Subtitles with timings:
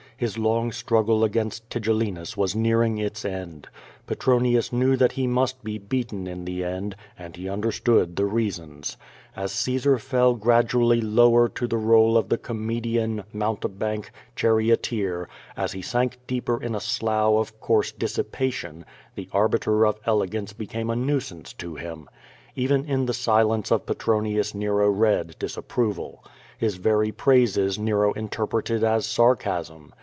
[0.17, 3.67] His long struggle against Tigellinus was nearing its end.
[4.05, 8.97] Petronius knew that he must be beaten in the end, and he understood the reasons.
[9.35, 15.25] As Caesar fell grad ually lower to the role of the comedian, mountebank, char ioteer,
[15.57, 20.91] as he sank deeper in a slough of coarse dissipation, the Arbiter of Elegance became
[20.91, 22.07] a nuisance to him.
[22.55, 22.85] Even QUO TADIfi.
[22.85, 26.23] 501 in the silence of Petronius Nero read disapproval.
[26.59, 29.91] His very praises Nero interpreted as sarcasm.